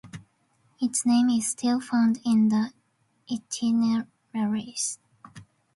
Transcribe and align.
Its 0.81 1.05
name 1.05 1.29
is 1.29 1.45
still 1.47 1.79
found 1.79 2.19
in 2.25 2.47
the 2.49 2.73
Itineraries. 3.31 4.97